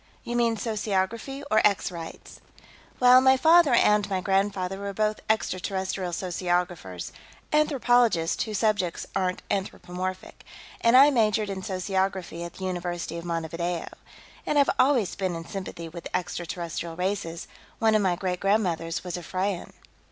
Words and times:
"You 0.23 0.35
mean 0.35 0.55
sociography, 0.57 1.43
or 1.51 1.61
Ex 1.63 1.91
Rights? 1.91 2.41
Well, 2.99 3.21
my 3.21 3.37
father 3.37 3.75
and 3.75 4.09
my 4.09 4.19
grandfather 4.19 4.79
were 4.79 4.93
both 4.95 5.19
extraterrestrial 5.29 6.11
sociographers 6.11 7.11
anthropologists 7.53 8.41
whose 8.45 8.57
subjects 8.57 9.05
aren't 9.15 9.43
anthropomorphic 9.51 10.43
and 10.83 10.97
I 10.97 11.11
majored 11.11 11.51
in 11.51 11.61
sociography 11.61 12.43
at 12.43 12.55
the 12.55 12.65
University 12.65 13.17
of 13.19 13.25
Montevideo. 13.25 13.89
And 14.43 14.57
I've 14.57 14.71
always 14.79 15.13
been 15.13 15.35
in 15.35 15.45
sympathy 15.45 15.87
with 15.87 16.07
extraterrestrial 16.15 16.95
races; 16.95 17.47
one 17.77 17.93
of 17.93 18.01
my 18.01 18.15
great 18.15 18.39
grandmothers 18.39 19.03
was 19.03 19.17
a 19.17 19.21
Freyan." 19.21 19.71